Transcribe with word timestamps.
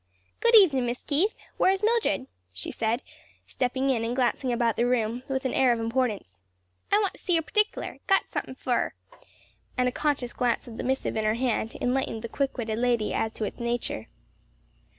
"Good 0.39 0.55
evenin' 0.57 0.87
Mis' 0.87 1.03
Keith. 1.03 1.35
Where's 1.57 1.83
Mildred?" 1.83 2.25
she 2.55 2.71
said, 2.71 3.03
stepping 3.45 3.91
in 3.91 4.03
and 4.03 4.15
glancing 4.15 4.51
about 4.51 4.75
the 4.75 4.87
room 4.87 5.21
with 5.29 5.45
an 5.45 5.53
air 5.53 5.71
of 5.71 5.79
importance, 5.79 6.39
"I 6.91 6.97
want 6.97 7.13
to 7.13 7.19
see 7.19 7.35
her 7.35 7.43
pertickler; 7.43 7.99
got 8.07 8.27
somethin' 8.27 8.55
fur 8.55 8.71
her," 8.71 8.95
and 9.77 9.87
a 9.87 9.91
conscious 9.91 10.33
glance 10.33 10.67
at 10.67 10.77
the 10.77 10.83
missive 10.83 11.15
in 11.15 11.23
her 11.23 11.35
hand 11.35 11.75
enlightened 11.79 12.23
the 12.23 12.29
quick 12.29 12.57
witted 12.57 12.79
lady 12.79 13.13
as 13.13 13.31
to 13.33 13.43
its 13.43 13.59
nature. 13.59 14.07